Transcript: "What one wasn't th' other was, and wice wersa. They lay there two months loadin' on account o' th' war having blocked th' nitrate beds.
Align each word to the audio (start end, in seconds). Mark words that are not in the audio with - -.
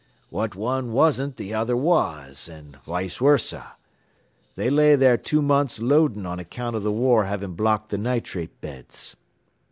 "What 0.31 0.55
one 0.55 0.93
wasn't 0.93 1.37
th' 1.37 1.51
other 1.53 1.77
was, 1.77 2.49
and 2.49 2.79
wice 2.87 3.19
wersa. 3.21 3.73
They 4.55 4.67
lay 4.71 4.95
there 4.95 5.15
two 5.15 5.43
months 5.43 5.79
loadin' 5.79 6.25
on 6.25 6.39
account 6.39 6.75
o' 6.75 6.79
th' 6.79 6.85
war 6.91 7.25
having 7.25 7.53
blocked 7.53 7.91
th' 7.91 7.99
nitrate 7.99 8.59
beds. 8.61 9.15